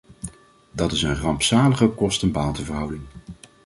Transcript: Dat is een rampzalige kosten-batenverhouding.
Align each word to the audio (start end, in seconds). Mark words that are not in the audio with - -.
Dat 0.71 0.91
is 0.91 1.01
een 1.01 1.15
rampzalige 1.15 1.87
kosten-batenverhouding. 1.87 3.01